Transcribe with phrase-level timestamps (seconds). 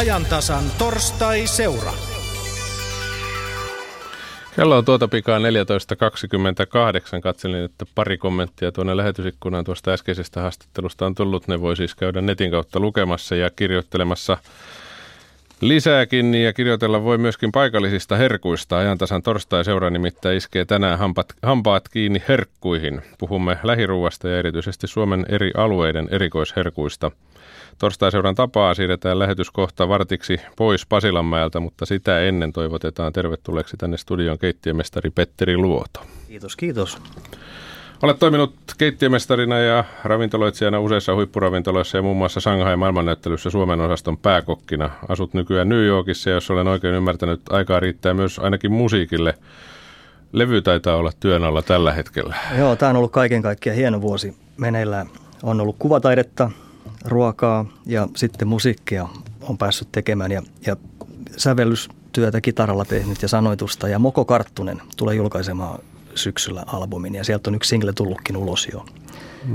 [0.00, 1.92] ajantasan torstai-seura.
[4.56, 5.44] Kello on tuota pikaa 14.28.
[7.22, 11.48] Katselin, että pari kommenttia tuonne lähetysikkunaan tuosta äskeisestä haastattelusta on tullut.
[11.48, 14.38] Ne voi siis käydä netin kautta lukemassa ja kirjoittelemassa
[15.60, 16.34] lisääkin.
[16.34, 18.78] Ja kirjoitella voi myöskin paikallisista herkuista.
[18.78, 23.02] Ajantasan torstai-seura nimittäin iskee tänään hampaat, hampaat kiinni herkkuihin.
[23.18, 27.10] Puhumme lähiruuasta ja erityisesti Suomen eri alueiden erikoisherkuista–
[27.80, 35.10] Torstai-seuran tapaa siirretään lähetyskohta vartiksi pois Pasilanmäeltä, mutta sitä ennen toivotetaan tervetulleeksi tänne studion keittiömestari
[35.10, 36.00] Petteri Luoto.
[36.28, 36.98] Kiitos, kiitos.
[38.02, 44.90] Olet toiminut keittiömestarina ja ravintoloitsijana useissa huippuravintoloissa ja muun muassa Shanghai maailmannäyttelyssä Suomen osaston pääkokkina.
[45.08, 49.34] Asut nykyään New Yorkissa, jos olen oikein ymmärtänyt, aikaa riittää myös ainakin musiikille.
[50.32, 52.36] Levy taitaa olla työn alla tällä hetkellä.
[52.58, 55.06] Joo, tämä on ollut kaiken kaikkiaan hieno vuosi meneillään.
[55.42, 56.50] On ollut kuvataidetta,
[57.04, 59.08] ruokaa ja sitten musiikkia
[59.40, 60.76] on päässyt tekemään ja, ja
[61.36, 63.88] sävellystyötä kitaralla tehnyt ja sanoitusta.
[63.88, 65.78] Ja Moko Karttunen tulee julkaisemaan
[66.14, 68.84] syksyllä albumin ja sieltä on yksi single tullutkin ulos jo.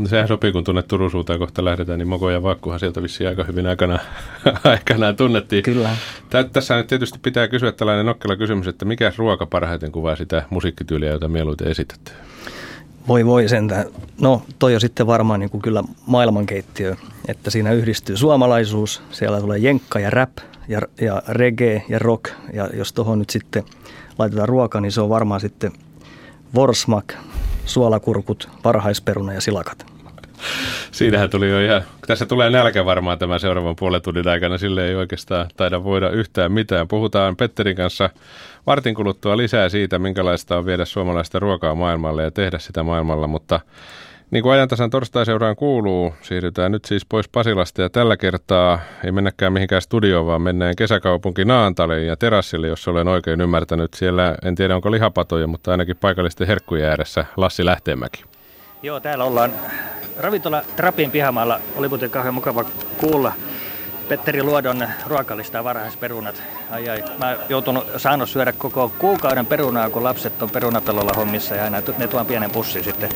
[0.06, 3.44] Sehän sopii, kun tuonne Turun suuntaan kohta lähdetään, niin Moko ja Vakkuhan sieltä vissiin aika
[3.44, 4.00] hyvin aikana,
[4.64, 5.64] aikanaan tunnettiin.
[5.64, 5.90] Kyllä.
[6.54, 11.10] Tässä nyt tietysti pitää kysyä tällainen nokkela kysymys, että mikä ruoka parhaiten kuvaa sitä musiikkityyliä,
[11.10, 12.12] jota mieluiten esitätte?
[13.08, 13.86] Voi voi sentään.
[14.22, 16.96] No toi on sitten varmaan niin kuin kyllä maailmankeittiö,
[17.28, 20.32] että siinä yhdistyy suomalaisuus, siellä tulee jenkka ja rap
[20.68, 22.32] ja, ja reggae ja rock.
[22.54, 23.64] Ja jos tuohon nyt sitten
[24.18, 25.72] laitetaan ruoka, niin se on varmaan sitten
[26.56, 27.14] vorsmak,
[27.66, 29.95] suolakurkut, parhaisperuna ja silakat.
[30.92, 34.96] Siinähän tuli jo ihan, tässä tulee nälkä varmaan tämän seuraavan puolen tunnin aikana, sille ei
[34.96, 36.88] oikeastaan taida voida yhtään mitään.
[36.88, 38.10] Puhutaan Petterin kanssa
[38.68, 43.60] vartin kuluttua lisää siitä, minkälaista on viedä suomalaista ruokaa maailmalle ja tehdä sitä maailmalla, mutta
[44.32, 49.54] niin kuin ajantasan torstai-seuraan kuuluu, siirrytään nyt siis pois Pasilasta ja tällä kertaa ei mennäkään
[49.54, 53.94] mihinkään studioon, vaan mennään kesäkaupunki Naantaliin ja terassille, jos olen oikein ymmärtänyt.
[53.94, 58.24] Siellä en tiedä onko lihapatoja, mutta ainakin paikallisten herkkujen ääressä Lassi Lähteenmäki.
[58.84, 59.54] Joo, täällä ollaan
[60.18, 61.60] ravintola Trapin pihamaalla.
[61.76, 62.66] Oli muuten kauhean mukava
[62.98, 63.34] kuulla
[64.10, 66.44] Petteri Luodon ruokalista varhaisperunat.
[66.72, 71.64] Ai ai, mä joutunut saanut syödä koko kuukauden perunaa, kun lapset on perunapellolla hommissa ja
[71.64, 73.10] aina ne tuon pienen pussin sitten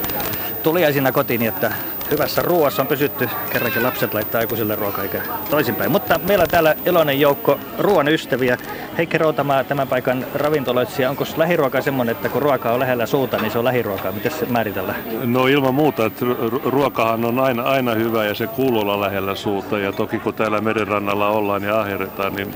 [0.64, 1.72] tuliaisina kotiin, että
[2.12, 3.30] hyvässä ruoassa on pysytty.
[3.54, 5.92] Kerrankin lapset laittaa aikuisille ruokaa eikä toisinpäin.
[5.92, 8.58] Mutta meillä on täällä iloinen joukko ruoan ystäviä.
[8.98, 11.10] Heikki Routamaa, tämän paikan ravintoloitsija.
[11.10, 14.12] Onko lähiruoka semmoinen, että kun ruoka on lähellä suuta, niin se on lähiruokaa?
[14.12, 15.04] Miten se määritellään?
[15.24, 16.26] No ilman muuta, että
[16.66, 19.80] ruokahan on aina, aina hyvä ja se kuuluu olla lähellä suuta.
[19.80, 22.56] Ja toki kun täällä merenrannalla ollaan ja aherretaan, niin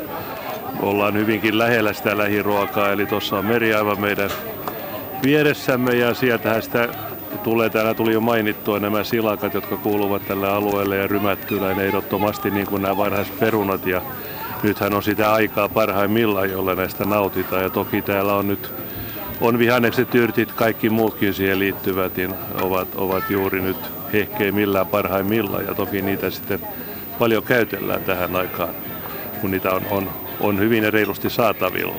[0.79, 2.91] ollaan hyvinkin lähellä sitä lähiruokaa.
[2.91, 4.29] Eli tuossa on meri aivan meidän
[5.23, 6.89] vieressämme ja sieltähän sitä
[7.43, 7.69] tulee.
[7.69, 12.81] Täällä tuli jo mainittua nämä silakat, jotka kuuluvat tälle alueelle ja rymättyläinen ehdottomasti niin kuin
[12.81, 13.85] nämä varhaisperunat.
[13.85, 14.01] Ja
[14.63, 17.63] nythän on sitä aikaa parhaimmillaan, jolla näistä nautitaan.
[17.63, 18.73] Ja toki täällä on nyt
[19.41, 23.77] on vihannekset, yrtit, kaikki muutkin siihen liittyvät, niin ovat, ovat juuri nyt
[24.13, 25.65] hehkeimmillään parhaimmillaan.
[25.65, 26.59] Ja toki niitä sitten
[27.19, 28.69] paljon käytellään tähän aikaan,
[29.41, 30.09] kun niitä on, on,
[30.39, 31.95] on hyvin reilusti saatavilla.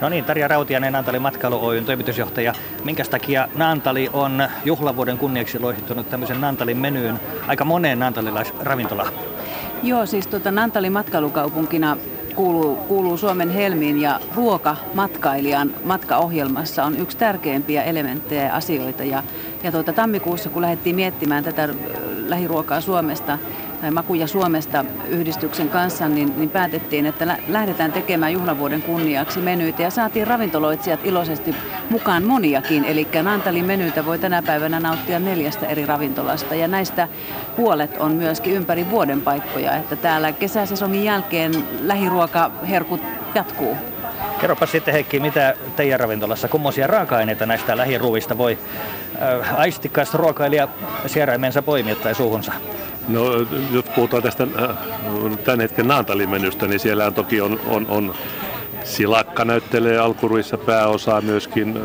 [0.00, 2.52] No niin, Tarja Rautianen, Naantali Matkailu Oyn toimitusjohtaja.
[2.84, 9.12] Minkä takia Naantali on juhlavuoden kunniaksi loihittunut tämmöisen Naantalin menyyn aika moneen naantalilaisravintolaan?
[9.82, 11.96] Joo, siis tuota, Naantali matkailukaupunkina
[12.34, 19.04] kuuluu, kuuluu Suomen helmiin ja ruoka matkailijan matkaohjelmassa on yksi tärkeimpiä elementtejä ja asioita.
[19.04, 19.22] Ja,
[19.62, 21.68] ja tuota, tammikuussa, kun lähdettiin miettimään tätä
[22.26, 23.38] lähiruokaa Suomesta,
[23.80, 29.90] tai Makuja Suomesta yhdistyksen kanssa, niin, niin päätettiin, että lähdetään tekemään juhlavuoden kunniaksi menyitä ja
[29.90, 31.54] saatiin ravintoloitsijat iloisesti
[31.90, 32.84] mukaan moniakin.
[32.84, 37.08] Eli Nantalin menyitä voi tänä päivänä nauttia neljästä eri ravintolasta ja näistä
[37.56, 41.52] puolet on myöskin ympäri vuoden paikkoja, että täällä kesäsesongin jälkeen
[41.82, 43.00] lähiruokaherkut
[43.34, 43.76] jatkuu.
[44.40, 48.58] Kerropa sitten Heikki, mitä teidän ravintolassa, kummoisia raaka-aineita näistä lähiruuvista voi
[49.22, 50.68] äh, aistikas ruokailija
[51.06, 52.52] sieraimensa poimia tai suuhunsa?
[53.08, 53.24] No,
[53.72, 54.76] jos puhutaan tästä äh,
[55.44, 58.14] tämän hetken Naantalimenystä, niin siellä toki on, on, on
[58.84, 61.82] Silakka näyttelee alkuruissa pääosaa myöskin äh,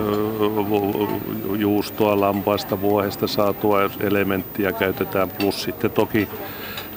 [1.60, 5.30] juustoa, lampaasta, vuohesta saatua elementtiä käytetään.
[5.30, 6.30] Plus sitten toki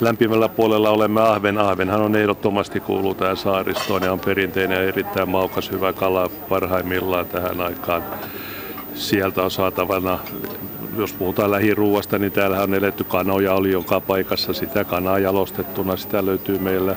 [0.00, 1.58] lämpimällä puolella olemme ahven.
[1.58, 7.26] Ahvenhan on ehdottomasti kuuluu tähän saaristoon ja on perinteinen ja erittäin maukas hyvä kala parhaimmillaan
[7.26, 8.02] tähän aikaan.
[8.94, 10.18] Sieltä on saatavana
[10.96, 15.96] jos puhutaan lähiruuasta, niin täällä on eletty kanoja, oli joka paikassa sitä kanaa jalostettuna.
[15.96, 16.96] Sitä löytyy meillä,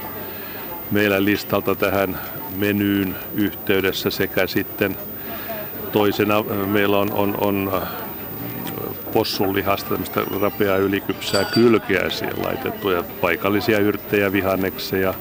[0.92, 2.20] meillä listalta tähän
[2.56, 4.98] menyyn yhteydessä sekä sitten
[5.92, 7.82] toisena meillä on, on, on
[9.14, 15.14] possunlihasta tämmöistä rapeaa ylikypsää kylkeä siihen laitettu ja paikallisia yrttejä, vihannekseja,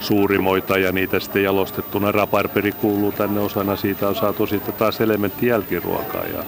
[0.00, 2.12] suurimoita ja niitä sitten jalostettuna.
[2.12, 6.24] Raparperi kuuluu tänne osana, siitä on saatu sitten taas elementti jälkiruokaa.
[6.24, 6.44] Ja,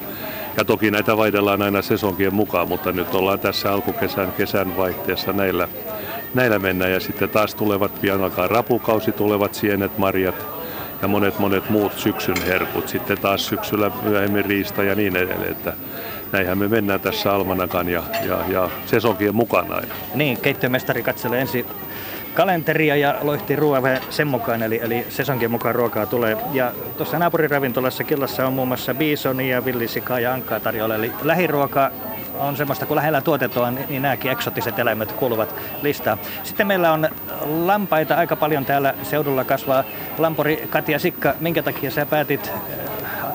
[0.57, 5.69] ja toki näitä vaihdellaan aina sesonkien mukaan, mutta nyt ollaan tässä alkukesän kesän vaihteessa näillä,
[6.35, 6.93] näillä mennään.
[6.93, 10.47] Ja sitten taas tulevat, pian alkaa rapukausi, tulevat sienet, marjat
[11.03, 12.89] ja monet monet muut syksyn herkut.
[12.89, 15.53] Sitten taas syksyllä myöhemmin riista ja niin edelleen.
[15.53, 15.73] Että
[16.33, 19.81] näinhän me mennään tässä Almanakan ja, ja, ja sesonkien mukana.
[20.15, 21.67] Niin, keittiömestari katselee ensin
[22.35, 26.37] kalenteria ja loihti ruoan vähän sen mukaan, eli, eli sesonkin mukaan ruokaa tulee.
[26.53, 31.91] Ja tuossa naapuriravintolassa Killassa on muun muassa bisonia, villisikaa ja ankkaa tarjolla, eli lähiruoka
[32.39, 36.19] on semmoista, kun lähellä tuotetaan, niin, niin nämäkin eksotiset eläimet kuuluvat listaan.
[36.43, 37.09] Sitten meillä on
[37.45, 39.85] lampaita aika paljon täällä seudulla kasvaa.
[40.19, 42.53] Lampuri Katja Sikka, minkä takia sä päätit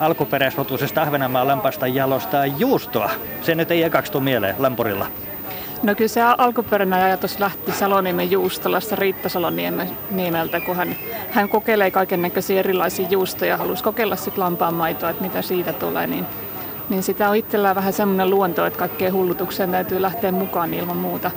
[0.05, 3.11] alkuperäisrotuisesta Ahvenanmaan lampasta jalostaa juustoa?
[3.41, 5.07] Se nyt ei ekaksi tule mieleen Lampurilla.
[5.83, 10.95] No kyllä se alkuperäinen ajatus lähti Saloniemen juustolasta Riitta Saloniemeltä, kun hän,
[11.31, 16.07] hän kokeilee kaiken näköisiä erilaisia juustoja, halusi kokeilla sitten lampaan maitoa, että mitä siitä tulee,
[16.07, 16.25] niin,
[16.89, 21.31] niin sitä on itsellään vähän semmoinen luonto, että kaikkeen hullutukseen täytyy lähteä mukaan ilman muuta.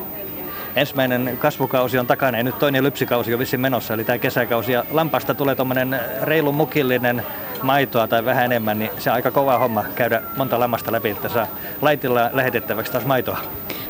[0.76, 4.72] Ensimmäinen kasvukausi on takana ja nyt toinen lypsikausi on vissiin menossa, eli tämä kesäkausi.
[4.72, 7.22] Ja lampasta tulee tuommoinen reilu mukillinen
[7.66, 11.28] maitoa tai vähän enemmän, niin se on aika kova homma käydä monta lammasta läpi, että
[11.28, 11.46] saa
[11.82, 13.38] laitilla lähetettäväksi taas maitoa.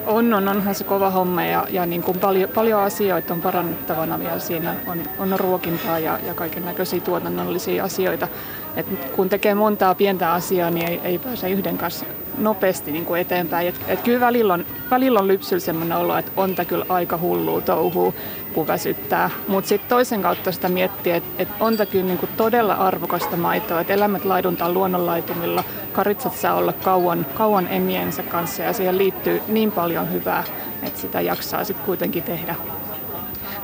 [0.07, 4.19] On, on, onhan se kova homma ja, ja niin kuin paljon, paljon asioita on parannettavana
[4.19, 4.75] vielä siinä.
[4.87, 8.29] On, on ruokintaa ja, ja kaiken näköisiä tuotannollisia asioita.
[8.77, 8.87] Et
[9.17, 12.07] kun tekee montaa pientä asiaa, niin ei, ei pääse yhden kanssa
[12.39, 13.69] nopeasti niin kuin eteenpäin.
[13.69, 17.61] Et, et kyllä välillä on, välillä on lypsyllä sellainen olo, että on kyllä aika hullua
[17.61, 18.15] touhuu,
[18.57, 19.31] kun väsyttää.
[19.49, 23.37] Mutta sitten toisen kautta sitä miettii, että et on tämä kyllä niin kuin todella arvokasta
[23.37, 23.81] maitoa.
[23.81, 29.73] Että eläimet laiduntaa luonnonlaitumilla, karitsat saa olla kauan, kauan emiensä kanssa ja siihen liittyy niin
[29.73, 30.45] paljon hyvää,
[30.83, 32.55] että sitä jaksaa sitten kuitenkin tehdä.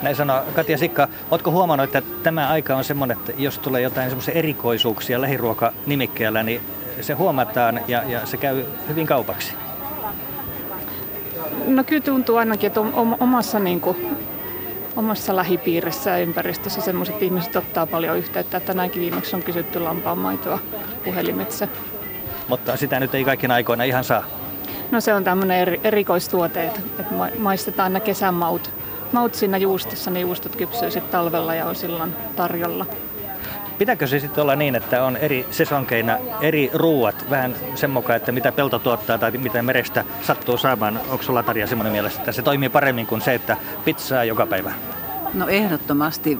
[0.03, 1.09] Näin sanoo Katja Sikka.
[1.31, 6.61] Oletko huomannut, että tämä aika on semmoinen, että jos tulee jotain semmoisia erikoisuuksia lähiruokanimikkeellä, niin
[7.01, 9.55] se huomataan ja, ja se käy hyvin kaupaksi?
[11.67, 12.81] No kyllä tuntuu ainakin, että
[13.21, 14.12] omassa, niin kuin,
[14.97, 18.61] omassa lähipiirissä ja ympäristössä sellaiset ihmiset ottaa paljon yhteyttä.
[18.61, 20.59] Tänäänkin viimeksi on kysytty lampaanmaitoa
[21.05, 21.69] puhelimitse.
[22.49, 24.25] Mutta sitä nyt ei kaikkina aikoina ihan saa.
[24.91, 26.81] No se on tämmöinen eri, erikoistuote, että,
[27.39, 28.71] maistetaan nämä kesämaut
[29.13, 32.87] maut siinä juustossa, niin juustot kypsyy sitten talvella ja on silloin tarjolla.
[33.79, 38.33] Pitääkö se sitten olla niin, että on eri sesonkeina eri ruuat, vähän sen mukaan, että
[38.33, 41.01] mitä pelto tuottaa tai mitä merestä sattuu saamaan?
[41.09, 44.73] Onko sulla Tarja semmoinen mielessä, että se toimii paremmin kuin se, että pizzaa joka päivä?
[45.35, 46.39] No ehdottomasti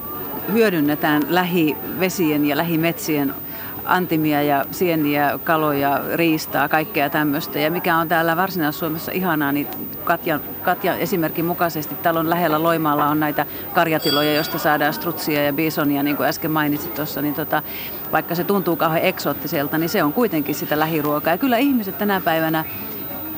[0.53, 3.33] hyödynnetään lähivesien ja lähimetsien
[3.85, 7.59] antimia ja sieniä, kaloja, riistaa, kaikkea tämmöistä.
[7.59, 9.67] Ja mikä on täällä Varsinais-Suomessa ihanaa, niin
[10.03, 15.53] Katja, Katja esimerkin mukaisesti täällä on lähellä Loimaalla on näitä karjatiloja, joista saadaan strutsia ja
[15.53, 17.63] bisonia, niin kuin äsken mainitsit tuossa, niin tota,
[18.11, 21.33] vaikka se tuntuu kauhean eksoottiselta, niin se on kuitenkin sitä lähiruokaa.
[21.33, 22.65] Ja kyllä ihmiset tänä päivänä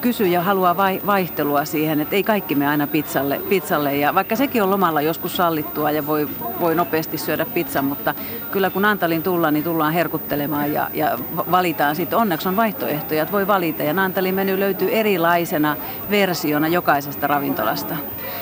[0.01, 3.95] kysyy ja haluaa vaihtelua siihen, että ei kaikki me aina pizzalle, pizzalle.
[3.95, 8.13] Ja vaikka sekin on lomalla joskus sallittua ja voi, voi nopeasti syödä pizzan, mutta
[8.51, 11.19] kyllä kun Nantalin tullaan, niin tullaan herkuttelemaan ja, ja
[11.51, 12.19] valitaan sitten.
[12.19, 15.77] Onneksi on vaihtoehtoja, että voi valita ja Nantalin meny löytyy erilaisena
[16.09, 17.95] versiona jokaisesta ravintolasta.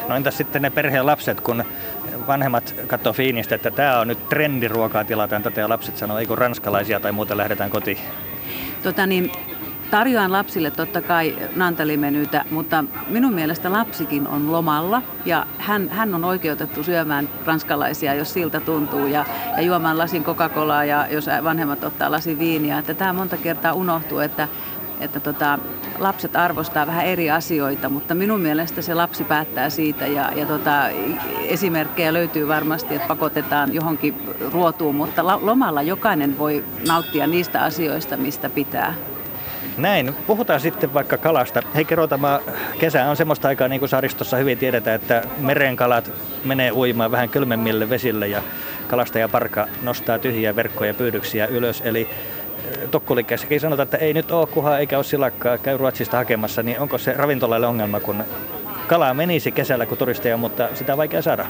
[0.09, 1.63] No entäs sitten ne perheen lapset, kun
[2.27, 6.38] vanhemmat katsoo fiinistä, että tämä on nyt trendiruokaa tilataan tätä ja lapset sanoo, ei kun
[6.38, 7.98] ranskalaisia tai muuten lähdetään kotiin?
[8.83, 9.31] Tota niin,
[9.93, 16.25] Tarjoan lapsille totta kai nantalimenyitä, mutta minun mielestä lapsikin on lomalla ja hän, hän on
[16.25, 19.25] oikeutettu syömään ranskalaisia, jos siltä tuntuu ja,
[19.57, 22.79] ja juomaan lasin Coca-Colaa ja jos vanhemmat ottaa lasin viiniä.
[22.79, 24.47] Että tämä monta kertaa unohtuu, että,
[25.00, 25.59] että tota,
[26.00, 30.89] lapset arvostaa vähän eri asioita, mutta minun mielestä se lapsi päättää siitä ja, ja tota,
[31.47, 34.15] esimerkkejä löytyy varmasti, että pakotetaan johonkin
[34.51, 39.12] ruotuun, mutta lomalla jokainen voi nauttia niistä asioista, mistä pitää.
[39.77, 40.15] Näin.
[40.27, 41.62] Puhutaan sitten vaikka kalasta.
[41.75, 42.39] Hei Kerotama,
[42.79, 46.12] kesä on semmoista aikaa, niin kuin saaristossa hyvin tiedetään, että merenkalat
[46.43, 48.41] menee uimaan vähän kylmemmille vesille ja
[48.88, 51.82] kalastaja parka nostaa tyhjiä verkkoja pyydyksiä ylös.
[51.86, 52.10] Eli
[52.72, 56.79] eh, tokkulikkeessäkin sanotaan, että ei nyt ole kuhaa eikä ole silakkaa, käy Ruotsista hakemassa, niin
[56.79, 58.24] onko se ravintolalle ongelma, kun
[58.88, 61.46] kalaa menisi kesällä kuin turisteja, mutta sitä on vaikea saada?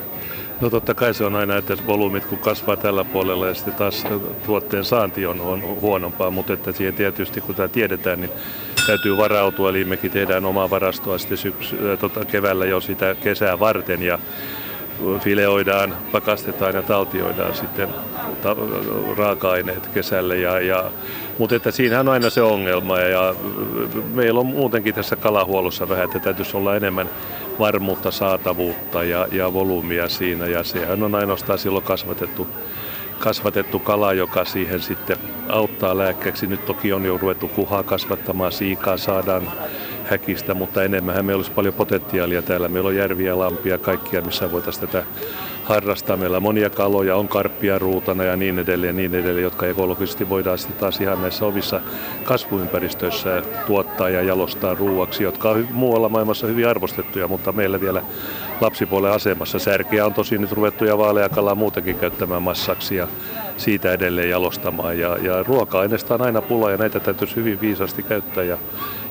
[0.64, 4.06] No totta kai se on aina, että volyymit kun kasvaa tällä puolella ja sitten taas
[4.46, 8.32] tuotteen saanti on, on huonompaa, mutta että siihen tietysti kun tämä tiedetään, niin
[8.88, 14.02] täytyy varautua, eli mekin tehdään omaa varastoa sitten syksy, tota, keväällä jo sitä kesää varten
[14.04, 14.20] ja
[15.20, 17.90] fileoidaan, pakastetaan ja taltioidaan sitten
[18.42, 18.56] ta-
[19.18, 20.38] raaka-aineet kesälle.
[20.38, 20.92] Ja, ja,
[21.38, 23.36] mutta että siinähän on aina se ongelma ja, ja
[24.14, 27.10] meillä on muutenkin tässä kalahuollossa vähän, että täytyisi olla enemmän
[27.60, 30.46] varmuutta, saatavuutta ja, ja volyymia siinä.
[30.46, 32.48] Ja sehän on ainoastaan silloin kasvatettu,
[33.20, 35.18] kasvatettu kala, joka siihen sitten
[35.50, 36.48] auttaa lääkkeeksi.
[36.48, 39.52] Nyt toki on jo ruvettu kuhaa kasvattamaan, siikaa saadaan
[40.06, 42.68] häkistä, mutta enemmän meillä olisi paljon potentiaalia täällä.
[42.68, 45.06] Meillä on järviä, lampia, kaikkia, missä voitaisiin tätä
[45.64, 46.18] harrastaa.
[46.18, 50.58] Meillä on monia kaloja, on karppia ruutana ja niin edelleen, niin edelleen, jotka ekologisesti voidaan
[50.58, 51.82] sitten taas ihan näissä ovissa
[52.24, 58.02] kasvuympäristöissä tuottaa ja jalostaa ruuaksi, jotka on muualla maailmassa hyvin arvostettuja, mutta meillä vielä
[58.62, 59.60] lapsipuolen asemassa.
[59.60, 63.08] Särkiä on tosi nyt ruvettu ja vaaleakalaa muutenkin käyttämään massaksi ja
[63.58, 65.00] siitä edelleen jalostamaan.
[65.00, 68.58] Ja, ja ruoka-aineista on aina pula ja näitä täytyisi hyvin viisasti käyttää ja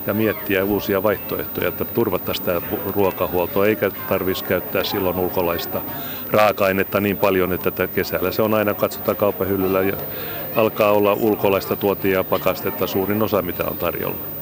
[0.07, 2.61] ja miettiä uusia vaihtoehtoja, että turvattaisiin tämä
[2.97, 5.81] ruokahuolto, eikä tarvitsisi käyttää silloin ulkolaista
[6.31, 9.97] raaka-ainetta niin paljon, että tätä kesällä se on aina katsotaan kaupan hyllyllä ja
[10.57, 14.42] alkaa olla ulkolaista tuotia ja pakastetta suurin osa, mitä on tarjolla.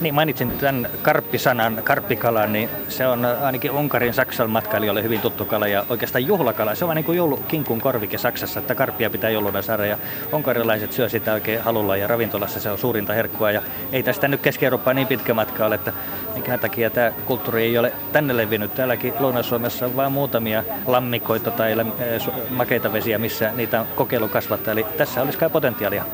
[0.00, 5.68] Niin mainitsin tämän karppisanan, karppikala, niin se on ainakin Unkarin Saksan matkailijoille hyvin tuttu kala
[5.68, 6.74] ja oikeastaan juhlakala.
[6.74, 9.98] Se on niin kuin joulukinkun korvike Saksassa, että karppia pitää jouluna saada ja
[10.32, 13.62] unkarilaiset syö sitä oikein halulla ja ravintolassa se on suurinta herkkua ja
[13.92, 15.92] ei tästä nyt Keski-Eurooppaan niin pitkä matka ole, että
[16.34, 18.74] minkä takia tämä kulttuuri ei ole tänne levinnyt.
[18.74, 24.72] Täälläkin Lounais-Suomessa on vain muutamia lammikoita tai eh, makeita vesiä, missä niitä on kokeilu kasvattaa.
[24.72, 26.04] Eli tässä olisi kai potentiaalia.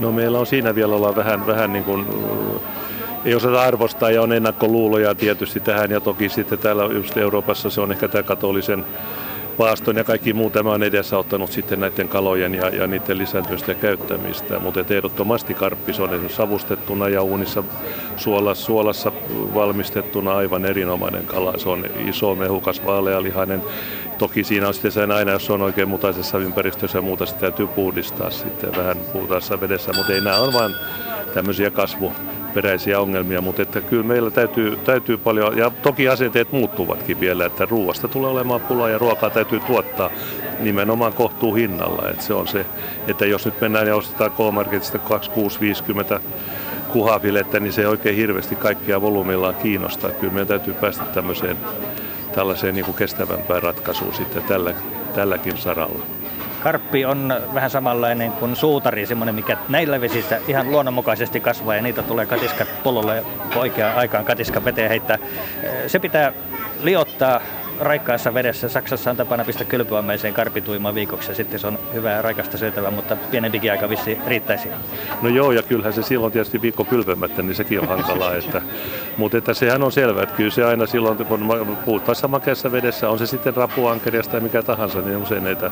[0.00, 2.06] No meillä on siinä vielä olla vähän, vähän niin kuin
[3.24, 7.80] ei osata arvostaa ja on ennakkoluuloja tietysti tähän ja toki sitten täällä just Euroopassa se
[7.80, 8.84] on ehkä tämä katolisen
[9.56, 14.58] paaston ja kaikki muu tämä on edesauttanut sitten näiden kalojen ja, ja niiden lisääntymistä käyttämistä.
[14.58, 17.64] Mutta ehdottomasti karppis on esimerkiksi savustettuna ja uunissa
[18.16, 19.12] suolassa, suolassa
[19.54, 21.58] valmistettuna aivan erinomainen kala.
[21.58, 23.62] Se on iso, mehukas, vaalealihainen.
[24.18, 27.66] Toki siinä on sitten sen aina, jos on oikein mutaisessa ympäristössä ja muuta, se täytyy
[27.66, 29.92] puhdistaa sitten vähän puhtaassa vedessä.
[29.96, 30.74] Mutta ei nämä on vain
[31.34, 32.12] tämmöisiä kasvu
[32.54, 37.66] peräisiä ongelmia, mutta että kyllä meillä täytyy, täytyy paljon, ja toki asenteet muuttuvatkin vielä, että
[37.70, 40.10] ruoasta tulee olemaan pulaa ja ruokaa täytyy tuottaa
[40.60, 42.08] nimenomaan kohtuu hinnalla.
[42.10, 42.66] Että se on se,
[43.08, 46.20] että jos nyt mennään ja ostetaan K-Marketista 2650
[46.92, 50.10] kuhafilettä, niin se ei oikein hirveästi kaikkia volyymillaan kiinnostaa.
[50.10, 51.56] Kyllä meidän täytyy päästä tämmöiseen
[52.34, 54.74] tällaiseen niin kuin kestävämpään ratkaisuun sitten tällä,
[55.14, 56.21] tälläkin saralla.
[56.62, 62.02] Karppi on vähän samanlainen kuin suutari, semmoinen mikä näillä vesissä ihan luonnonmukaisesti kasvaa ja niitä
[62.02, 63.24] tulee katiskat pullolle
[63.56, 65.18] oikeaan aikaan katiska veteen heittää.
[65.86, 66.32] Se pitää
[66.82, 67.40] liottaa
[67.80, 68.68] raikkaassa vedessä.
[68.68, 73.16] Saksassa on tapana pistää kylpyammeeseen karpituimaan viikoksi ja sitten se on hyvää raikasta syötävää, mutta
[73.30, 74.68] pienempikin aika vissi riittäisi.
[75.22, 78.34] No joo, ja kyllähän se silloin tietysti viikko kylpemättä, niin sekin on hankalaa.
[78.34, 78.62] että,
[79.16, 83.18] mutta että sehän on selvää, että kyllä se aina silloin, kun puhuttaessa makeassa vedessä, on
[83.18, 85.70] se sitten rapuankeriasta tai mikä tahansa, niin usein näitä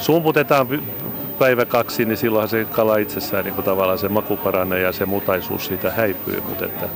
[0.00, 0.68] sumputetaan
[1.38, 5.66] päivä kaksi, niin silloin se kala itsessään niin tavallaan se maku paranee ja se mutaisuus
[5.66, 6.42] siitä häipyy.
[6.48, 6.88] Mutta että,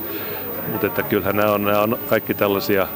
[0.71, 2.87] mutta että kyllähän nämä on, nämä on kaikki tällaisia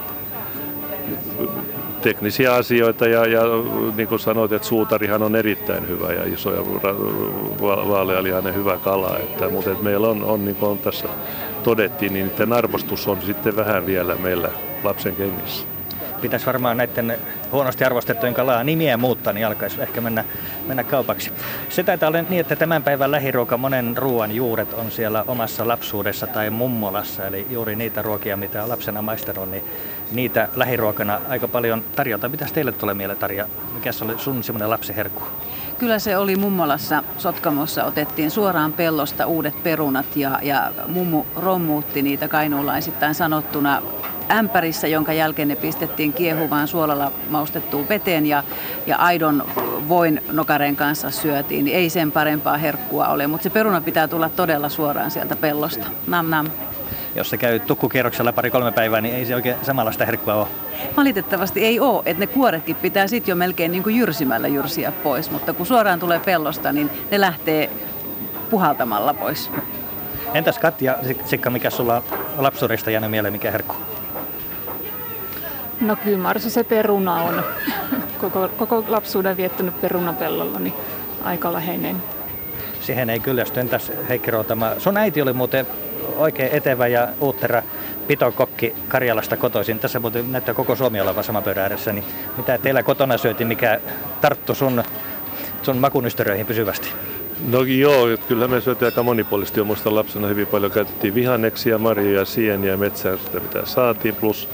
[2.02, 3.42] teknisiä asioita ja, ja
[3.96, 6.62] niin kuin sanoit, että suutarihan on erittäin hyvä ja iso ja
[7.90, 9.18] vaalealihainen hyvä kala.
[9.18, 11.08] Että, mutta että meillä on, on niin kuin tässä
[11.64, 14.50] todettiin, niin niiden arvostus on sitten vähän vielä meillä
[14.84, 15.79] lapsen kengissä
[16.22, 17.18] pitäisi varmaan näiden
[17.52, 20.26] huonosti arvostettujen kalaa nimiä muuttaa, niin alkaisi ehkä mennä,
[20.68, 21.32] mennä kaupaksi.
[21.70, 26.28] Se taitaa olla niin, että tämän päivän lähiruoka monen ruoan juuret on siellä omassa lapsuudessa
[26.28, 29.64] tai mummolassa, eli juuri niitä ruokia, mitä on lapsena maistanut, niin
[30.12, 32.30] niitä lähiruokana aika paljon tarjota.
[32.30, 33.46] Mitäs teille tulee mieleen, Tarja?
[33.74, 35.24] Mikä se oli sun semmoinen lapsiherkku?
[35.80, 37.84] Kyllä se oli mummolassa Sotkamossa.
[37.84, 43.82] Otettiin suoraan pellosta uudet perunat ja, ja mummu rommuutti niitä kainuulaisittain sanottuna
[44.32, 48.44] ämpärissä, jonka jälkeen ne pistettiin kiehuvaan suolalla maustettuun veteen ja,
[48.88, 49.44] ja aidon
[49.88, 51.66] voin nokareen kanssa syötiin.
[51.66, 55.86] Niin ei sen parempaa herkkua ole, mutta se peruna pitää tulla todella suoraan sieltä pellosta.
[56.08, 56.48] Nam nam.
[57.16, 60.48] Jos se käy tukkukierroksella pari-kolme päivää, niin ei se oikein samanlaista herkkua ole.
[60.98, 65.32] Valitettavasti ei ole, että ne kuoretkin pitää sitten jo melkein niin kuin jyrsimällä jyrsiä pois,
[65.32, 67.70] mutta kun suoraan tulee pellosta, niin ne lähtee
[68.50, 69.52] puhaltamalla pois.
[70.34, 70.96] Entäs Katja,
[71.26, 72.04] Sikka, mikä sulla
[72.38, 73.76] lapsuudesta jäänyt mieleen, mikä herkku?
[75.82, 77.44] No kyllä Marsa se peruna on.
[78.18, 80.74] Koko, koko lapsuuden viettänyt perunapellolla, niin
[81.24, 81.96] aika läheinen.
[82.82, 83.60] Siihen ei kyllästy.
[83.60, 85.68] Entäs Heikki Routama, sun äiti oli muuten
[86.18, 87.64] oikein etevä ja uuttera
[88.08, 89.80] pitokokki Karjalasta kotoisin.
[89.80, 91.94] Tässä muuten näyttää koko Suomi olevan sama pöydän ääressä.
[91.94, 92.06] Niin
[92.38, 93.80] mitä teillä kotona syötiin, mikä
[94.22, 94.84] tarttu sun,
[95.62, 95.78] sun
[96.48, 96.90] pysyvästi?
[97.48, 99.60] No joo, kyllä me syötiin aika monipuolisesti.
[99.60, 104.50] Jo muistan lapsena hyvin paljon käytettiin vihanneksia, marjoja, sieniä, metsästä, mitä saatiin, plus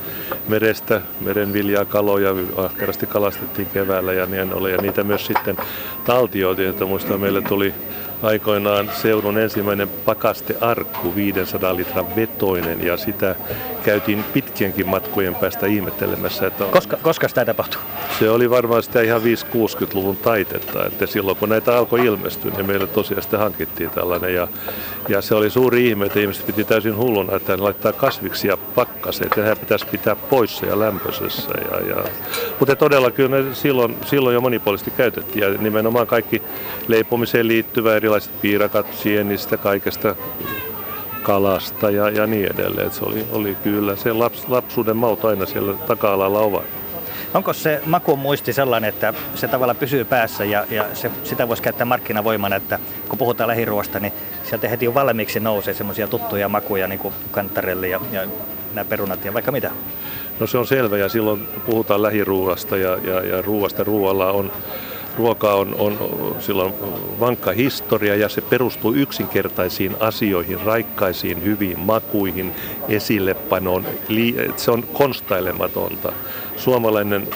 [0.48, 4.72] merestä, merenviljaa, kaloja, ahkerasti kalastettiin keväällä ja niin oli.
[4.72, 5.58] Ja niitä myös sitten
[6.06, 7.74] taltioitiin, että muistan meille tuli
[8.26, 13.36] aikoinaan seudun ensimmäinen pakastearkku, 500 litran vetoinen, ja sitä
[13.84, 16.48] käytiin pitkienkin matkojen päästä ihmettelemässä.
[16.48, 17.82] Että koska, koska sitä tapahtui?
[18.20, 22.88] Se oli varmaan sitä ihan 5-60-luvun taitetta, että silloin kun näitä alkoi ilmestyä, niin meille
[22.88, 24.36] tosiaan sitten hankittiin tällainen.
[24.36, 24.48] Ja,
[25.10, 29.28] ja se oli suuri ihme, että ihmiset piti täysin hulluna, että ne laittaa kasviksia pakkaseen,
[29.28, 31.50] että nehän pitäisi pitää poissa ja lämpöisessä.
[31.72, 32.04] Ja, ja,
[32.60, 36.42] mutta todella kyllä ne silloin, silloin jo monipuolisesti käytettiin ja nimenomaan kaikki
[36.88, 40.16] leipomiseen liittyvä erilaiset piirakat sienistä, kaikesta
[41.24, 42.88] kalasta ja, ja niin edelleen.
[42.88, 46.64] Et se oli, oli kyllä se laps, lapsuuden maut aina siellä taka-alalla ovat.
[47.34, 51.64] Onko se makuun muisti sellainen, että se tavalla pysyy päässä ja, ja se, sitä voisi
[51.64, 52.80] käyttää markkinavoimana, että
[53.10, 57.90] kun puhutaan lähiruoasta, niin sieltä heti jo valmiiksi nousee semmoisia tuttuja makuja, niin kuin kantarelli
[57.90, 58.28] ja, ja
[58.74, 59.72] nämä perunat ja vaikka mitä?
[60.40, 64.52] No se on selvä ja silloin puhutaan lähiruuasta ja, ja, ja ruuasta ruoalla on
[65.18, 65.98] ruoka on, on
[66.40, 66.74] silloin
[67.20, 72.52] vankka historia ja se perustuu yksinkertaisiin asioihin, raikkaisiin, hyviin makuihin,
[72.90, 73.86] esillepanoon.
[74.56, 76.14] Se on konstailematonta.
[76.58, 77.28] Suomalainen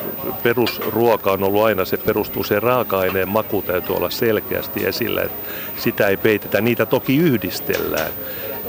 [0.44, 5.22] perusruoka on ollut aina, se perustuu se raaka-aineen maku täytyy olla selkeästi esillä.
[5.22, 8.12] Että sitä ei peitetä, niitä toki yhdistellään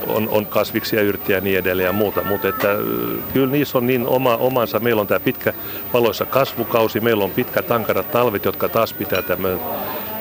[0.07, 2.69] on, on kasviksia, yrttiä ja niin edelleen ja muuta, mutta että,
[3.33, 4.80] kyllä niissä on niin oma, omansa.
[4.80, 5.52] Meillä on tämä pitkä
[5.92, 9.61] valoissa kasvukausi, meillä on pitkät tankarat talvit, jotka taas pitää tämän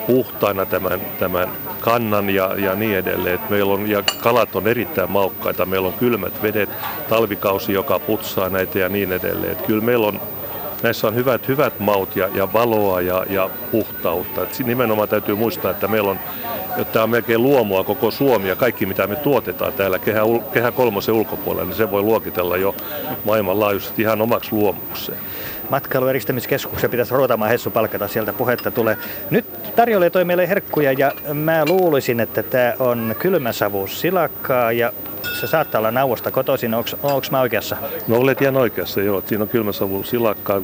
[0.08, 3.36] puhtaana tämän, tämän kannan ja, ja niin edelleen.
[3.36, 6.70] Et meillä on, ja kalat on erittäin maukkaita, meillä on kylmät vedet,
[7.10, 9.52] talvikausi, joka putsaa näitä ja niin edelleen.
[9.52, 10.22] Et kyllä meillä on
[10.84, 14.44] näissä on hyvät, hyvät maut ja, ja valoa ja, ja puhtautta.
[14.44, 16.20] Et nimenomaan täytyy muistaa, että meillä on
[16.78, 20.22] että tämä on melkein luomua koko Suomi ja kaikki mitä me tuotetaan täällä kehä,
[20.54, 22.76] kehä kolmosen ulkopuolella, niin se voi luokitella jo
[23.26, 25.18] maailmanlaajuisesti ihan omaksi luomukseen.
[25.70, 28.98] Matkailueristämiskeskuksen pitäisi Ruotamaan Hessu palkata, sieltä puhetta tulee.
[29.30, 29.46] Nyt
[29.76, 34.94] tarjolle toi meille herkkuja ja mä luulisin, että tämä on kylmäsavu silakkaa ja
[35.40, 36.74] se saattaa olla nauosta kotoisin.
[36.74, 37.78] Onko mä oikeassa?
[38.08, 39.24] No olet ihan oikeassa, joo.
[39.26, 40.62] Siinä on kylmäsavu silakkaa,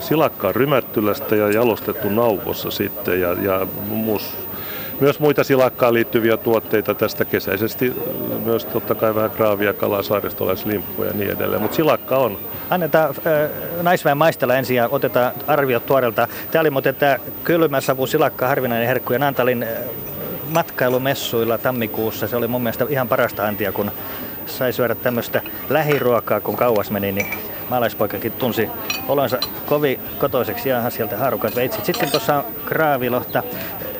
[0.00, 4.36] silakkaa rymättylästä ja jalostettu nauvossa sitten ja, ja muus
[5.00, 7.92] myös muita silakkaan liittyviä tuotteita tästä kesäisesti,
[8.44, 12.38] myös totta kai vähän kraavia, kalaa, saaristolaislimppuja ja niin edelleen, mutta silakka on.
[12.70, 13.50] Annetaan äh,
[13.82, 16.28] naisväen maistella ensin ja otetaan arviot tuoreelta.
[16.50, 19.68] Tämä oli muuten tämä kylmä savu silakka, harvinainen herkku ja Naantalin äh,
[20.48, 22.28] matkailumessuilla tammikuussa.
[22.28, 23.90] Se oli mun mielestä ihan parasta antia, kun
[24.46, 27.26] sai syödä tämmöistä lähiruokaa, kun kauas meni, niin
[27.70, 28.70] maalaispoikakin tunsi
[29.08, 31.84] olonsa kovin kotoiseksi ja sieltä haarukat veitsit.
[31.84, 33.42] Sitten tuossa on kraavilohta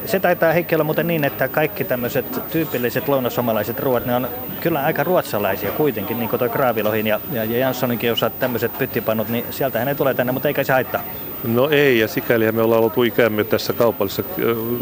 [0.07, 4.29] se taitaa Heikki olla muuten niin, että kaikki tämmöiset tyypilliset lounasomalaiset ruoat, ne on
[4.61, 9.45] kyllä aika ruotsalaisia kuitenkin, niin kuin toi Kraavilohin ja, ja Janssoninkin osaat tämmöiset pyttipannut, niin
[9.51, 11.01] sieltähän ne tulee tänne, mutta eikä se haittaa.
[11.45, 14.23] No ei, ja sikäli me ollaan oltu ikämme tässä kaupallisessa,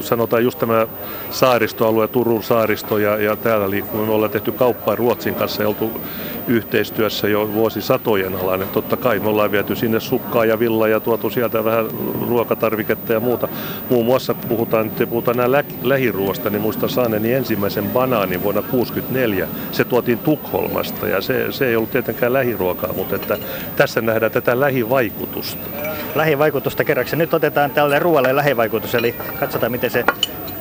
[0.00, 0.86] sanotaan just tämä
[1.30, 4.06] saaristoalue, Turun saaristo ja, ja täällä liikkuu.
[4.06, 6.00] Me ollaan tehty kauppaa Ruotsin kanssa ja oltu
[6.48, 8.62] yhteistyössä jo vuosisatojen alan.
[8.62, 11.86] Et totta kai me ollaan viety sinne sukkaa ja villaa ja tuotu sieltä vähän
[12.28, 13.48] ruokatarviketta ja muuta.
[13.90, 19.48] Muun muassa puhutaan, että puhutaan nämä lä- lähiruosta, niin muistan saaneeni ensimmäisen banaanin vuonna 1964.
[19.72, 23.38] Se tuotiin Tukholmasta ja se, se ei ollut tietenkään lähiruokaa, mutta että
[23.76, 25.66] tässä nähdään tätä lähivaikutusta.
[26.14, 27.16] Lähivaikutusta kerraksi.
[27.16, 30.04] Nyt otetaan tälle ruoalle lähivaikutus, eli katsotaan miten se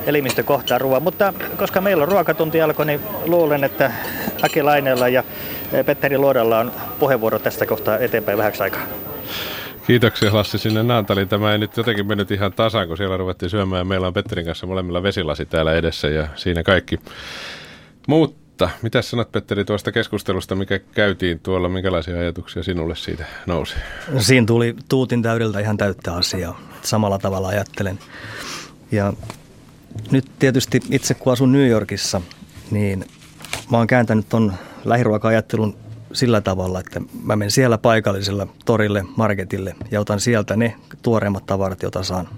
[0.06, 1.02] elimistö kohtaa ruoan.
[1.02, 3.92] Mutta koska meillä on ruokatunti alkoi, niin luulen, että
[4.42, 5.24] Aki Laineella ja
[5.86, 8.82] Petteri Luodalla on puheenvuoro tästä kohtaa eteenpäin vähäksi aikaa.
[9.86, 11.28] Kiitoksia Lassi sinne Naantaliin.
[11.28, 13.86] Tämä ei nyt jotenkin mennyt ihan tasaan, kun siellä ruvettiin syömään.
[13.86, 17.00] Meillä on Petterin kanssa molemmilla vesilasi täällä edessä ja siinä kaikki.
[18.54, 23.74] Mutta mitä sanot Petteri tuosta keskustelusta, mikä käytiin tuolla, minkälaisia ajatuksia sinulle siitä nousi?
[24.18, 26.60] Siinä tuli tuutin täydeltä ihan täyttä asiaa.
[26.82, 27.98] Samalla tavalla ajattelen.
[28.92, 29.12] Ja
[30.10, 32.20] nyt tietysti itse kun asun New Yorkissa,
[32.70, 33.04] niin
[33.70, 34.52] mä oon kääntänyt ton
[34.84, 35.76] lähiruoka-ajattelun
[36.12, 41.82] sillä tavalla, että mä menen siellä paikalliselle torille, marketille ja otan sieltä ne tuoreimmat tavarat,
[41.82, 42.28] joita saan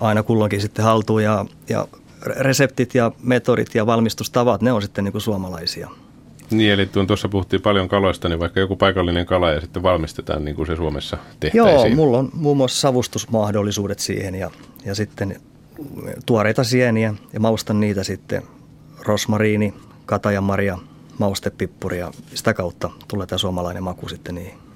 [0.00, 1.88] aina kulloinkin sitten haltuun ja, ja
[2.22, 5.90] reseptit ja metodit ja valmistustavat, ne on sitten niin kuin suomalaisia.
[6.50, 10.56] Niin, eli tuossa puhuttiin paljon kaloista, niin vaikka joku paikallinen kala ja sitten valmistetaan niin
[10.56, 11.86] kuin se Suomessa tehtäisiin.
[11.86, 14.50] Joo, mulla on muun muassa savustusmahdollisuudet siihen ja,
[14.84, 15.40] ja sitten
[16.26, 18.42] tuoreita sieniä ja maustan niitä sitten
[19.06, 19.74] rosmariini,
[20.06, 20.78] katajanmarja,
[21.18, 24.69] maustepippuri ja sitä kautta tulee tämä suomalainen maku sitten niihin.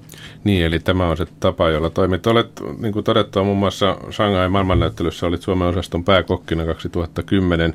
[0.45, 2.27] Niin, eli tämä on se tapa, jolla toimit.
[2.27, 7.75] Olet, niin kuin todettua, muun muassa Shanghai maailmannäyttelyssä olit Suomen osaston pääkokkina 2010.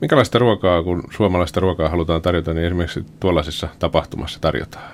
[0.00, 4.90] Minkälaista ruokaa, kun suomalaista ruokaa halutaan tarjota, niin esimerkiksi tuollaisessa tapahtumassa tarjotaan?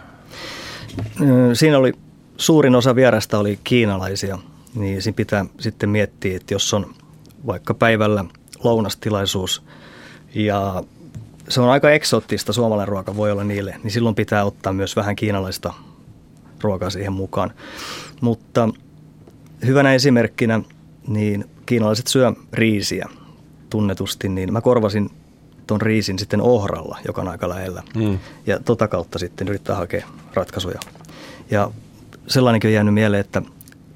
[1.53, 1.93] Siinä oli
[2.37, 4.38] suurin osa vierasta oli kiinalaisia,
[4.75, 6.95] niin siinä pitää sitten miettiä, että jos on
[7.47, 8.25] vaikka päivällä
[8.64, 9.62] lounastilaisuus
[10.35, 10.83] ja
[11.49, 15.16] se on aika eksoottista suomalainen ruoka voi olla niille, niin silloin pitää ottaa myös vähän
[15.16, 15.75] kiinalaista
[16.62, 17.53] ruokaa siihen mukaan.
[18.20, 18.68] Mutta
[19.66, 20.61] hyvänä esimerkkinä,
[21.09, 23.09] niin kiinalaiset syö riisiä
[23.70, 25.11] tunnetusti, niin mä korvasin
[25.66, 27.83] tuon riisin sitten ohralla, joka on aika lähellä.
[27.96, 28.18] Mm.
[28.46, 30.81] Ja tota kautta sitten yrittää hakea ratkaisuja.
[31.51, 31.70] Ja
[32.27, 33.42] sellainenkin on jäänyt mieleen, että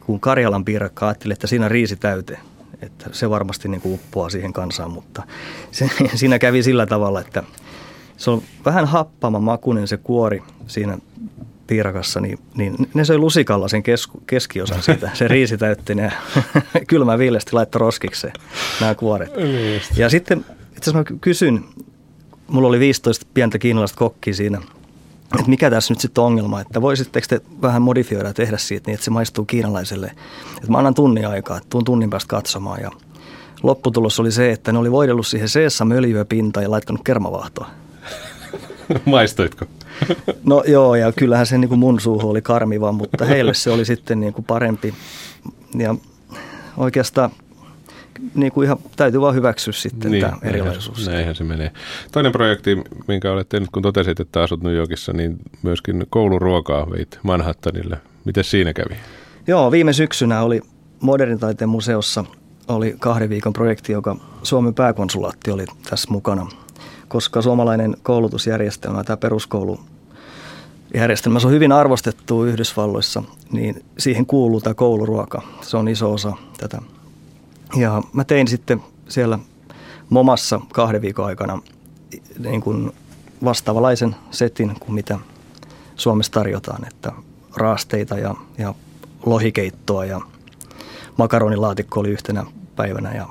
[0.00, 2.38] kun Karjalan piirakka ajatteli, että siinä riisi täyte,
[2.82, 5.22] että se varmasti niin kuin uppoaa siihen kansaan, mutta
[5.70, 7.42] se, siinä kävi sillä tavalla, että
[8.16, 10.98] se on vähän happama makunen se kuori siinä
[11.66, 16.12] piirakassa, niin, niin ne söi lusikalla sen kesku, keskiosan siitä, se riisi täytti ne
[16.88, 18.32] kylmä viilesti laittoi roskikseen
[18.80, 19.36] nämä kuoret.
[19.36, 20.44] Niin ja sitten
[20.76, 21.64] itse asiassa mä kysyn,
[22.46, 24.58] mulla oli 15 pientä kiinalaista kokkia siinä,
[25.38, 28.86] että mikä tässä nyt sitten on ongelma, että voisitteko te vähän modifioida ja tehdä siitä
[28.86, 30.06] niin, että se maistuu kiinalaiselle.
[30.56, 32.90] Että mä annan tunnin aikaa, että tuun tunnin päästä katsomaan ja
[33.62, 37.70] lopputulos oli se, että ne oli voidellut siihen seessa möljyä pintaan ja laittanut kermavahtoa.
[39.04, 39.64] Maistoitko?
[40.44, 43.84] No joo, ja kyllähän se niin kuin mun suuhu oli karmiva, mutta heille se oli
[43.84, 44.94] sitten niin kuin parempi.
[45.78, 45.94] Ja
[46.76, 47.30] oikeastaan
[48.34, 51.08] niin kuin ihan täytyy vaan hyväksyä sitten niin, tämä erilaisuus.
[51.08, 51.70] Näinhän se menee.
[52.12, 57.18] Toinen projekti, minkä olet tehnyt, kun totesit, että asut New Yorkissa, niin myöskin kouluruokaa veit
[57.22, 57.98] Manhattanille.
[58.24, 58.96] Miten siinä kävi?
[59.46, 60.60] Joo, viime syksynä oli
[61.00, 62.24] Modernin taiteen museossa
[62.68, 66.46] oli kahden viikon projekti, joka Suomen pääkonsulaatti oli tässä mukana–
[67.14, 69.80] koska suomalainen koulutusjärjestelmä, tämä peruskoulu
[70.94, 73.22] järjestelmä, se on hyvin arvostettu Yhdysvalloissa,
[73.52, 75.42] niin siihen kuuluu tämä kouluruoka.
[75.60, 76.82] Se on iso osa tätä.
[77.76, 79.38] Ja mä tein sitten siellä
[80.10, 81.58] Momassa kahden viikon aikana
[82.38, 82.92] niin kuin
[83.44, 85.18] vastaavalaisen setin kuin mitä
[85.96, 87.12] Suomessa tarjotaan, että
[87.56, 88.74] raasteita ja, ja
[89.26, 90.20] lohikeittoa ja
[91.16, 92.44] makaronilaatikko oli yhtenä
[92.76, 93.28] päivänä ja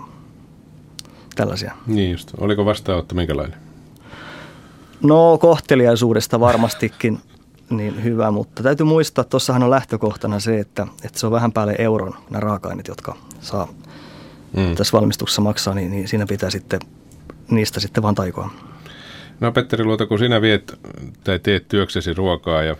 [1.36, 1.74] tällaisia.
[1.88, 2.32] Niin just.
[2.38, 3.62] Oliko vastaanotto minkälainen?
[5.01, 7.19] No kohteliaisuudesta varmastikin
[7.69, 11.51] niin hyvä, mutta täytyy muistaa, että tuossahan on lähtökohtana se, että, että se on vähän
[11.51, 13.67] päälle euron nämä raaka-aineet, jotka saa
[14.58, 14.75] mm.
[14.75, 16.79] tässä valmistuksessa maksaa, niin, niin siinä pitää sitten
[17.51, 18.49] niistä sitten vaan taikoa.
[19.39, 20.80] No Petteri Luota, kun sinä viet
[21.24, 22.76] tai teet työksesi ruokaa ja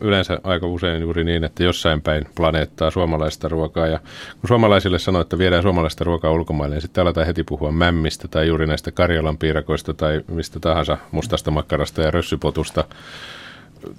[0.00, 3.98] yleensä aika usein juuri niin, että jossain päin planeettaa suomalaista ruokaa ja
[4.40, 8.48] kun suomalaisille sanoo, että viedään suomalaista ruokaa ulkomaille, niin sitten aletaan heti puhua mämmistä tai
[8.48, 12.84] juuri näistä Karjalan piirakoista tai mistä tahansa mustasta makkarasta ja rössypotusta.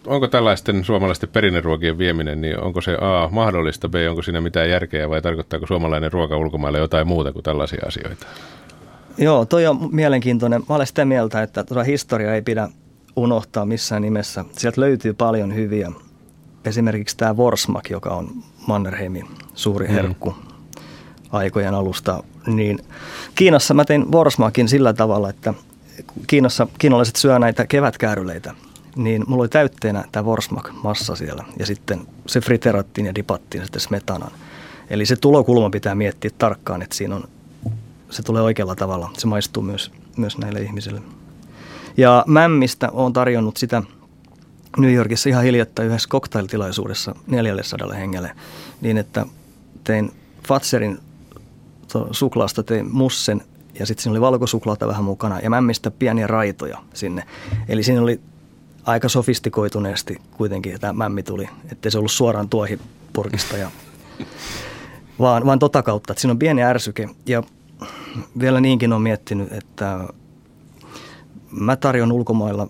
[0.07, 5.09] Onko tällaisten suomalaisten perinneruokien vieminen, niin onko se A mahdollista, B onko siinä mitään järkeä
[5.09, 8.25] vai tarkoittaako suomalainen ruoka ulkomaille jotain muuta kuin tällaisia asioita?
[9.17, 10.63] Joo, toi on mielenkiintoinen.
[10.69, 12.69] Mä olen sitä mieltä, että tuota historia ei pidä
[13.15, 14.45] unohtaa missään nimessä.
[14.51, 15.91] Sieltä löytyy paljon hyviä.
[16.65, 18.29] Esimerkiksi tämä Worsmak, joka on
[18.67, 19.93] Mannerheimin suuri mm.
[19.93, 20.35] herkku mm.
[21.31, 22.23] aikojen alusta.
[22.47, 22.79] Niin
[23.35, 25.53] Kiinassa mä tein Worsmakin sillä tavalla, että
[26.27, 28.53] Kiinassa kiinalaiset syö näitä kevätkääryleitä,
[28.95, 31.43] niin mulla oli täytteenä tämä Worsmak-massa siellä.
[31.59, 34.31] Ja sitten se friterattiin ja dipattiin sitten smetanan.
[34.89, 37.23] Eli se tulokulma pitää miettiä tarkkaan, että siinä on
[38.13, 39.09] se tulee oikealla tavalla.
[39.17, 41.01] Se maistuu myös, myös näille ihmisille.
[41.97, 43.83] Ja Mämmistä on tarjonnut sitä
[44.77, 48.31] New Yorkissa ihan hiljattain yhdessä cocktailtilaisuudessa 400 hengelle,
[48.81, 49.25] niin että
[49.83, 50.11] tein
[50.47, 50.99] Fatserin
[52.11, 53.41] suklaasta tein mussen
[53.79, 57.23] ja sitten siinä oli valkosuklaata vähän mukana ja mämmistä pieniä raitoja sinne.
[57.67, 58.21] Eli siinä oli
[58.85, 63.71] aika sofistikoituneesti kuitenkin tämä mämmi tuli, ettei se ollut suoraan tuohipurkista ja
[65.19, 67.43] vaan, vaan tota kautta, että siinä on pieni ärsyke ja
[68.39, 70.07] vielä niinkin on miettinyt, että
[71.51, 72.67] mä tarjon ulkomailla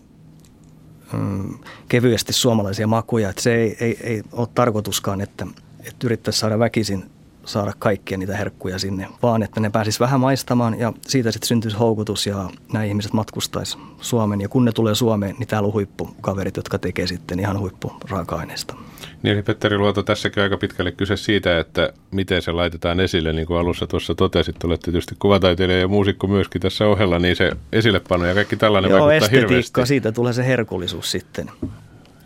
[1.13, 3.30] mm, kevyesti suomalaisia makuja.
[3.30, 5.48] Että se ei, ei, ei ole tarkoituskaan, että,
[5.80, 7.06] että yrittäisi saada väkisin
[7.46, 11.78] saada kaikkia niitä herkkuja sinne, vaan että ne pääsis vähän maistamaan ja siitä sitten syntyisi
[11.78, 14.42] houkutus ja nämä ihmiset matkustaisi Suomeen.
[14.42, 18.76] Ja kun ne tulee Suomeen, niin täällä on huippukaverit, jotka tekee sitten ihan huippuraaka-aineista.
[19.23, 23.47] Niin eli Petteri Luoto, tässäkin aika pitkälle kyse siitä, että miten se laitetaan esille, niin
[23.47, 28.25] kuin alussa tuossa totesit, olette tietysti kuvataiteilija ja muusikko myöskin tässä ohella, niin se esillepano
[28.25, 29.86] ja kaikki tällainen Joo, vaikuttaa hirveästi.
[29.86, 31.51] siitä tulee se herkullisuus sitten.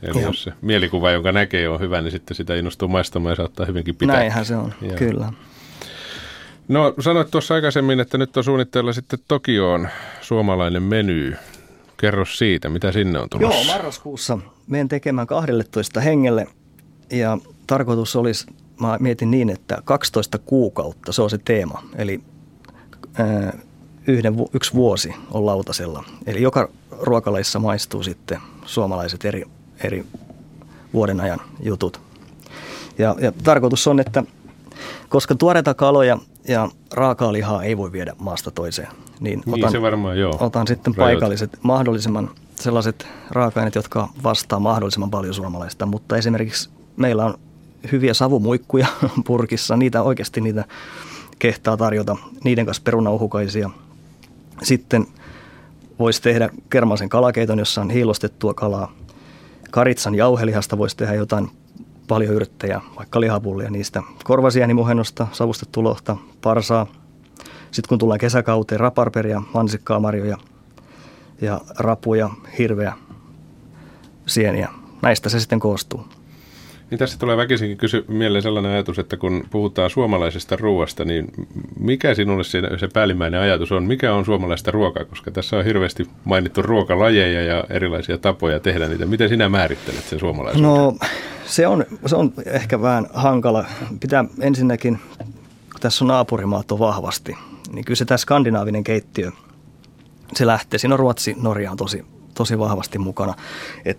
[0.01, 0.27] Eli ja.
[0.27, 3.95] jos se mielikuva, jonka näkee, on hyvä, niin sitten sitä innostuu maistamaan ja saattaa hyvinkin
[3.95, 4.15] pitää.
[4.15, 4.95] Näinhän se on, ja.
[4.95, 5.33] kyllä.
[6.67, 9.88] No sanoit tuossa aikaisemmin, että nyt on suunnitteilla sitten Tokioon
[10.21, 11.36] suomalainen meny.
[11.97, 13.57] Kerro siitä, mitä sinne on tulossa.
[13.60, 16.47] Joo, marraskuussa menen tekemään 12 hengelle
[17.12, 18.46] ja tarkoitus olisi,
[18.82, 21.84] mä mietin niin, että 12 kuukautta, se on se teema.
[21.96, 22.22] Eli
[23.13, 23.58] ää,
[24.08, 26.04] yhden, yksi vuosi on lautasella.
[26.26, 29.43] Eli joka ruokalaissa maistuu sitten suomalaiset eri
[29.84, 30.06] eri
[30.93, 32.02] vuoden ajan jutut.
[32.98, 34.24] Ja, ja tarkoitus on, että
[35.10, 36.17] koska tuoreita kaloja
[36.48, 38.88] ja raakaa lihaa ei voi viedä maasta toiseen.
[39.20, 40.38] Niin, niin otan, se varmaan, joo.
[40.39, 41.13] Otan sitten Rajoit.
[41.13, 45.86] paikalliset, mahdollisimman sellaiset raaka-aineet, jotka vastaa mahdollisimman paljon suomalaista.
[45.86, 47.39] Mutta esimerkiksi meillä on
[47.91, 48.88] hyviä savumuikkuja
[49.27, 50.65] purkissa, niitä oikeasti niitä
[51.39, 53.69] kehtaa tarjota, niiden kanssa perunauhukaisia.
[54.63, 55.07] Sitten
[55.99, 58.91] voisi tehdä kermaisen kalakeiton, jossa on hiilostettua kalaa.
[59.71, 61.49] Karitsan jauhelihasta voisi tehdä jotain
[62.07, 64.03] paljon yrttejä, vaikka lihapullia niistä.
[64.23, 66.88] Korvasienimuhennosta, savustettu lohta, parsaa.
[67.71, 70.38] Sitten kun tullaan kesäkauteen, raparperia, mansikkaa, marjoja
[71.41, 72.93] ja rapuja, hirveä,
[74.25, 74.69] sieniä.
[75.01, 76.05] Näistä se sitten koostuu.
[76.89, 81.32] Niin tässä tulee väkisinkin kysy mieleen sellainen ajatus, että kun puhutaan suomalaisesta ruoasta, niin
[81.80, 83.84] mikä sinulle se, se päällimmäinen ajatus on?
[83.84, 85.06] Mikä on suomalaista ruokaa?
[85.06, 89.06] Koska tässä on hirveästi mainittu ruokalajeja ja erilaisia tapoja tehdä niitä.
[89.06, 90.69] Miten sinä määrittelet sen suomalaisuuden?
[90.69, 90.97] No
[91.45, 93.65] se on, se on ehkä vähän hankala.
[94.00, 95.00] Pitää ensinnäkin,
[95.71, 97.38] kun tässä on naapurimaat on vahvasti,
[97.71, 99.32] niin kyllä se tämä skandinaavinen keittiö,
[100.34, 100.80] se lähtee.
[100.80, 103.34] Siinä on Ruotsi, Norja on tosi, tosi vahvasti mukana.
[103.86, 103.97] Et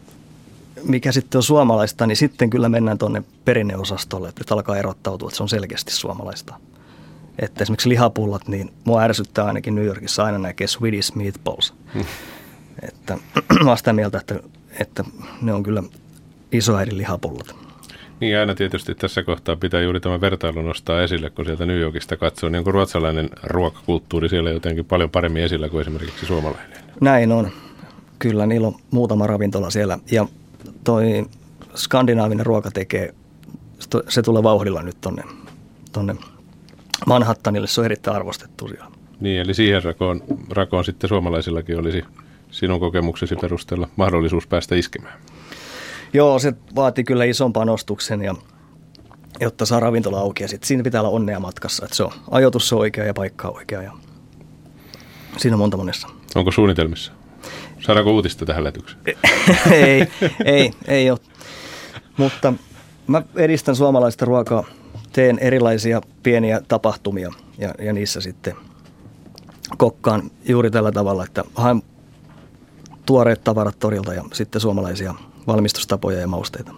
[0.84, 5.42] mikä sitten on suomalaista, niin sitten kyllä mennään tuonne perinneosastolle, että alkaa erottautua, että se
[5.42, 6.54] on selkeästi suomalaista.
[7.38, 11.74] Että esimerkiksi lihapullat, niin mua ärsyttää ainakin New Yorkissa aina näkee Swedish meatballs.
[11.94, 12.04] Hmm.
[12.88, 13.18] Että
[13.64, 14.40] mä sitä mieltä, että,
[14.80, 15.04] että
[15.42, 15.82] ne on kyllä
[16.52, 17.54] isoäidin lihapullat.
[18.20, 22.16] Niin aina tietysti tässä kohtaa pitää juuri tämä vertailu nostaa esille, kun sieltä New Yorkista
[22.16, 26.78] katsoo, niin onko ruotsalainen ruokakulttuuri siellä jotenkin paljon paremmin esillä kuin esimerkiksi suomalainen?
[27.00, 27.50] Näin on.
[28.18, 29.98] Kyllä, niillä on muutama ravintola siellä.
[30.10, 30.26] Ja
[30.84, 31.26] toi
[31.74, 33.14] skandinaavinen ruoka tekee,
[34.08, 35.22] se tulee vauhdilla nyt tonne,
[35.92, 36.16] tonne
[37.06, 38.86] Manhattanille, se on erittäin arvostettu siellä.
[39.20, 42.02] Niin, eli siihen rakoon, rakoon sitten suomalaisillakin olisi
[42.50, 45.20] sinun kokemuksesi perusteella mahdollisuus päästä iskemään.
[46.12, 48.34] Joo, se vaatii kyllä ison panostuksen, ja,
[49.40, 50.44] jotta saa ravintola auki.
[50.44, 53.48] Ja sit siinä pitää olla onnea matkassa, että se on, ajoitus on oikea ja paikka
[53.48, 53.82] on oikea.
[53.82, 53.92] Ja
[55.36, 56.08] siinä on monta monessa.
[56.34, 57.12] Onko suunnitelmissa?
[57.88, 59.00] Saadaanko uutista tähän lähetykseen?
[59.72, 60.08] ei,
[60.44, 61.18] ei, ei ole.
[62.16, 62.54] Mutta
[63.06, 64.64] mä edistän suomalaista ruokaa,
[65.12, 68.54] teen erilaisia pieniä tapahtumia ja, ja niissä sitten
[69.76, 71.82] kokkaan juuri tällä tavalla, että haen
[73.06, 75.14] tuoreet tavarat torilta ja sitten suomalaisia
[75.46, 76.72] valmistustapoja ja mausteita.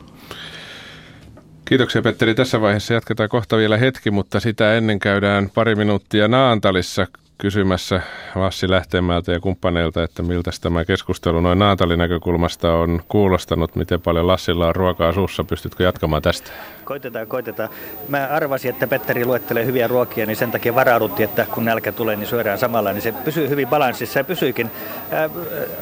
[1.64, 2.34] Kiitoksia Petteri.
[2.34, 7.06] Tässä vaiheessa jatketaan kohta vielä hetki, mutta sitä ennen käydään pari minuuttia Naantalissa
[7.40, 8.00] kysymässä
[8.34, 14.26] Lassi Lähteemältä ja kumppaneilta, että miltä tämä keskustelu noin Naantalin näkökulmasta on kuulostanut, miten paljon
[14.26, 15.44] Lassilla on ruokaa suussa.
[15.44, 16.50] Pystytkö jatkamaan tästä?
[16.84, 17.68] Koitetaan, koitetaan.
[18.08, 22.16] Mä arvasin, että Petteri luettelee hyviä ruokia, niin sen takia varauduttiin, että kun nälkä tulee,
[22.16, 24.70] niin syödään samalla, niin se pysyy hyvin balanssissa ja pysyykin.
[25.10, 25.30] Ää,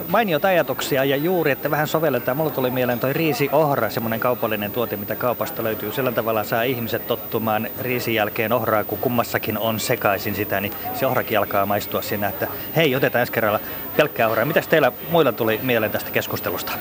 [0.09, 2.37] mainiot ajatuksia ja juuri, että vähän sovelletaan.
[2.37, 5.92] Mulla tuli mieleen toi riisi ohra, semmoinen kaupallinen tuote, mitä kaupasta löytyy.
[5.92, 11.07] Sillä tavalla saa ihmiset tottumaan riisin jälkeen ohraa, kun kummassakin on sekaisin sitä, niin se
[11.07, 13.61] ohrakin maistua siinä, että hei, otetaan ensi kerralla
[13.97, 14.45] pelkkää ohraa.
[14.45, 16.73] Mitäs teillä muilla tuli mieleen tästä keskustelusta?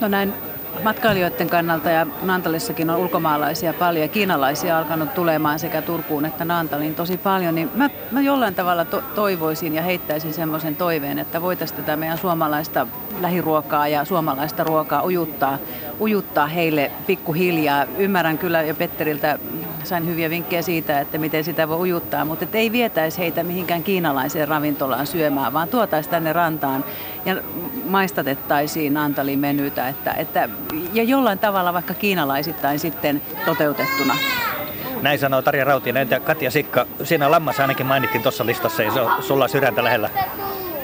[0.00, 0.34] No näin
[0.82, 6.94] matkailijoiden kannalta ja Naantalissakin on ulkomaalaisia paljon ja kiinalaisia alkanut tulemaan sekä Turkuun että Naantaliin
[6.94, 11.80] tosi paljon, niin mä, mä jollain tavalla to- toivoisin ja heittäisin semmoisen toiveen, että voitaisiin
[11.80, 12.86] tätä meidän suomalaista
[13.20, 15.58] lähiruokaa ja suomalaista ruokaa ujuttaa,
[16.00, 17.86] ujuttaa heille pikkuhiljaa.
[17.98, 19.38] Ymmärrän kyllä jo Petteriltä
[19.84, 24.48] sain hyviä vinkkejä siitä, että miten sitä voi ujuttaa, mutta ei vietäisi heitä mihinkään kiinalaiseen
[24.48, 26.84] ravintolaan syömään, vaan tuotaisiin tänne rantaan
[27.24, 27.36] ja
[27.84, 30.48] maistatettaisiin Antalin menytä, että, että,
[30.92, 34.16] ja jollain tavalla vaikka kiinalaisittain sitten toteutettuna.
[35.02, 36.86] Näin sanoo Tarja Rautinen ja Katja Sikka.
[37.02, 40.10] Siinä lammas ainakin mainittiin tuossa listassa ja se on sulla sydäntä lähellä.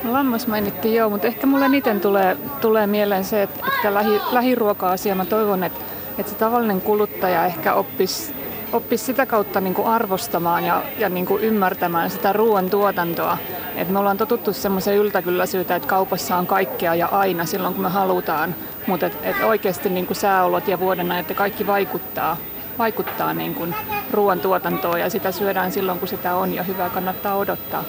[0.05, 4.21] No, lammas mainittiin joo, mutta ehkä mulle eniten tulee, tulee mieleen se, että, että lähi,
[4.33, 5.81] lähiruoka-asia, mä toivon, että,
[6.19, 8.35] että se tavallinen kuluttaja ehkä oppisi
[8.73, 13.39] oppisi sitä kautta niin kuin arvostamaan ja, ja niin kuin ymmärtämään sitä ruoan tuotantoa.
[13.77, 17.89] Et me ollaan totuttu semmoiseen yltäkylläisyyteen, että kaupassa on kaikkea ja aina silloin kun me
[17.89, 18.55] halutaan,
[18.87, 22.37] mutta et, et oikeasti niin kuin sääolot ja vuoden että kaikki vaikuttaa,
[22.79, 23.75] vaikuttaa niin kuin
[24.11, 27.85] ruoan tuotantoon ja sitä syödään silloin kun sitä on ja hyvää kannattaa odottaa.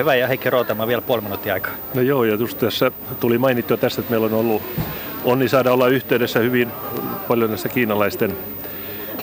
[0.00, 1.72] Hyvä ja Heikki Rootama vielä puoli minuuttia aikaa.
[1.94, 4.62] No joo, ja just tässä tuli mainittua tästä, että meillä on ollut
[5.24, 6.68] onni saada olla yhteydessä hyvin
[7.28, 8.36] paljon näistä kiinalaisten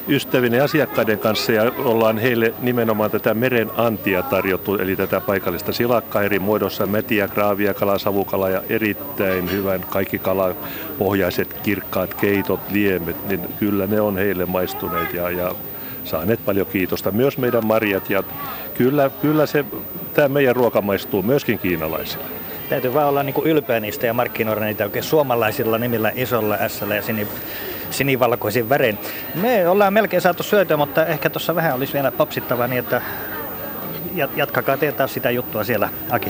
[0.08, 5.74] ystävien ja asiakkaiden kanssa ja ollaan heille nimenomaan tätä meren antia tarjottu, eli tätä paikallista
[5.74, 13.28] silakkaa eri muodossa, metiä, graavia, kala, savukala ja erittäin hyvän kaikki kalapohjaiset kirkkaat keitot, liemet,
[13.28, 15.56] niin kyllä ne on heille maistuneet ja, ja
[16.04, 17.12] saaneet paljon kiitosta.
[17.12, 18.24] Myös meidän marjat ja
[18.74, 19.66] kyllä, kyllä se,
[20.18, 22.26] tämä meidän ruoka maistuu myöskin kiinalaisille.
[22.70, 27.26] Täytyy vaan olla niin ylpeä niistä ja markkinoida niitä oikein suomalaisilla nimillä isolla S ja
[27.90, 28.98] sinivalkoisin värein.
[29.36, 33.02] Me ollaan melkein saatu syötyä, mutta ehkä tuossa vähän olisi vielä popsittava niin, että
[34.36, 36.30] jatkakaa te taas sitä juttua siellä, Aki.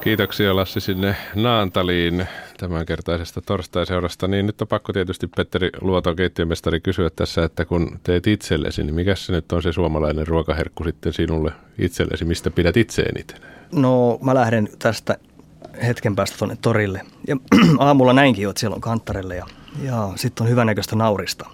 [0.00, 2.28] Kiitoksia Lassi sinne Naantaliin
[2.62, 4.28] tämänkertaisesta torstaiseurasta.
[4.28, 8.94] Niin nyt on pakko tietysti Petteri Luoto, keittiömestari, kysyä tässä, että kun teet itsellesi, niin
[8.94, 12.24] mikä se nyt on se suomalainen ruokaherkku sitten sinulle itsellesi?
[12.24, 13.36] Mistä pidät itse eniten?
[13.72, 15.16] No mä lähden tästä
[15.86, 17.00] hetken päästä tuonne torille.
[17.28, 17.36] Ja
[17.78, 19.46] aamulla näinkin jo, että siellä on kanttarelle ja,
[19.82, 21.46] ja sitten on hyvänäköistä naurista.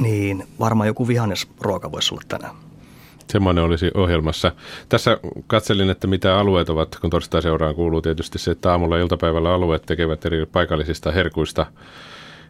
[0.00, 2.54] Niin varmaan joku vihannesruoka voisi olla tänään.
[3.30, 4.52] Semmoinen olisi ohjelmassa.
[4.88, 9.54] Tässä katselin, että mitä alueet ovat, kun torstai-seuraan kuuluu tietysti se, että aamulla ja iltapäivällä
[9.54, 11.66] alueet tekevät eri paikallisista herkuista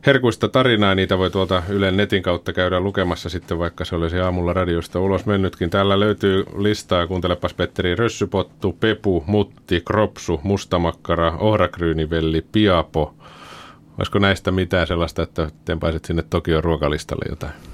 [0.06, 0.94] herkuista tarinaa.
[0.94, 5.26] Niitä voi tuolta Ylen netin kautta käydä lukemassa sitten, vaikka se olisi aamulla radiosta ulos
[5.26, 5.70] mennytkin.
[5.70, 13.14] Täällä löytyy listaa, kuuntelepas Petteri, rössypottu, pepu, mutti, kropsu, mustamakkara, ohrakryynivelli, piapo.
[13.98, 17.69] Olisiko näistä mitään sellaista, että tempaisit sinne Tokion ruokalistalle jotain?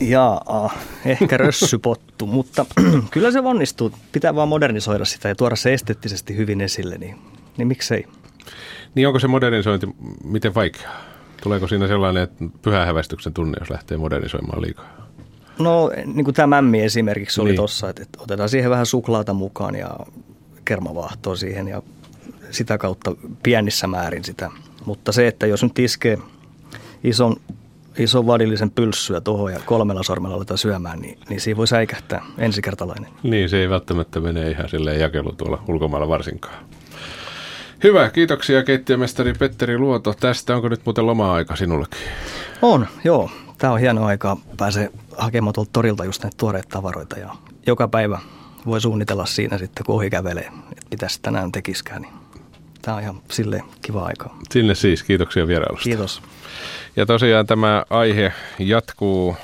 [0.00, 0.74] Jaa,
[1.04, 2.66] ehkä rössypottu, mutta
[3.10, 3.92] kyllä se onnistuu.
[4.12, 7.18] Pitää vaan modernisoida sitä ja tuoda se esteettisesti hyvin esille, niin,
[7.56, 8.06] niin miksei.
[8.94, 9.86] Niin onko se modernisointi
[10.24, 11.00] miten vaikeaa?
[11.42, 15.02] Tuleeko siinä sellainen että pyhähävästyksen tunne, jos lähtee modernisoimaan liikaa?
[15.58, 17.56] No niin kuin tämä mämmi esimerkiksi oli niin.
[17.56, 19.96] tuossa, että, että otetaan siihen vähän suklaata mukaan ja
[20.64, 21.82] kermavaahtoa siihen ja
[22.50, 24.50] sitä kautta pienissä määrin sitä.
[24.84, 26.18] Mutta se, että jos nyt iskee
[27.04, 27.36] ison
[27.98, 33.12] ison vadillisen pylssyä tuohon ja kolmella sormella aletaan syömään, niin, niin siinä voi säikähtää ensikertalainen.
[33.22, 36.64] Niin, se ei välttämättä mene ihan silleen jakelu tuolla ulkomailla varsinkaan.
[37.84, 40.56] Hyvä, kiitoksia keittiömestari Petteri Luoto tästä.
[40.56, 41.98] Onko nyt muuten loma-aika sinullekin?
[42.62, 43.30] On, joo.
[43.58, 44.36] Tämä on hieno aika.
[44.56, 47.30] Pääsee hakemaan tuolta torilta just näitä tuoreita tavaroita ja
[47.66, 48.18] joka päivä
[48.66, 52.02] voi suunnitella siinä sitten, kun ohi kävelee, että mitäs tänään tekiskään.
[52.02, 52.21] Niin
[52.82, 54.30] tämä on ihan sille kiva aika.
[54.50, 55.84] Sinne siis, kiitoksia vierailusta.
[55.84, 56.22] Kiitos.
[56.96, 59.36] Ja tosiaan tämä aihe jatkuu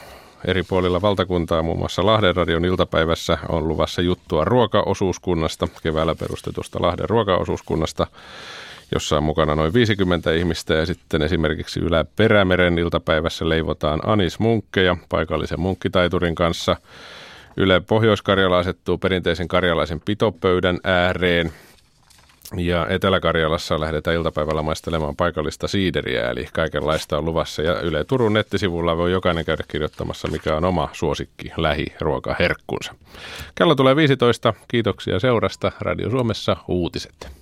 [0.44, 7.08] eri puolilla valtakuntaa, muun muassa Lahden radion iltapäivässä on luvassa juttua ruokaosuuskunnasta, keväällä perustetusta Lahden
[7.08, 8.06] ruokaosuuskunnasta,
[8.94, 14.96] jossa on mukana noin 50 ihmistä ja sitten esimerkiksi Ylä Perämeren iltapäivässä leivotaan Anis Munkkeja
[15.08, 16.76] paikallisen munkkitaiturin kanssa.
[17.56, 21.52] Yle Pohjois-Karjala asettuu perinteisen karjalaisen pitopöydän ääreen
[22.56, 27.62] ja Etelä-Karjalassa lähdetään iltapäivällä maistelemaan paikallista siideriä, eli kaikenlaista on luvassa.
[27.62, 32.94] Ja Yle Turun nettisivulla voi jokainen käydä kirjoittamassa, mikä on oma suosikki lähiruokaherkkunsa.
[33.54, 34.54] Kello tulee 15.
[34.68, 35.72] Kiitoksia seurasta.
[35.80, 37.37] Radio Suomessa uutiset.